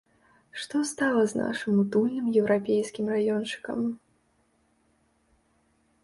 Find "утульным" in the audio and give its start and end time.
1.83-2.31